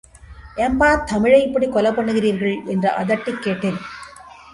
[0.57, 2.65] ஏம்பா, தமிழை இப்படிகொலை பண்ணுகிறீர்கள்?
[2.65, 3.77] என்று அதட்டிக் கேட்டேன்.